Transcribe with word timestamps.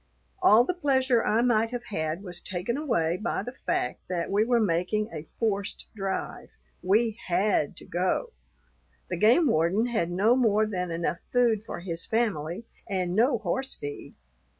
All 0.41 0.63
the 0.63 0.73
pleasure 0.73 1.23
I 1.23 1.43
might 1.43 1.69
have 1.69 1.83
had 1.83 2.23
was 2.23 2.41
taken 2.41 2.75
away 2.75 3.17
by 3.17 3.43
the 3.43 3.53
fact 3.67 3.99
that 4.09 4.31
we 4.31 4.43
were 4.43 4.59
making 4.59 5.11
a 5.13 5.27
forced 5.37 5.89
drive. 5.95 6.49
We 6.81 7.19
had 7.27 7.77
to 7.77 7.85
go. 7.85 8.31
The 9.11 9.17
game 9.17 9.45
warden 9.45 9.85
had 9.85 10.09
no 10.09 10.35
more 10.35 10.65
than 10.65 10.89
enough 10.89 11.19
food 11.31 11.63
for 11.63 11.81
his 11.81 12.07
family, 12.07 12.65
and 12.89 13.15
no 13.15 13.37
horse 13.37 13.75
feed. 13.75 14.15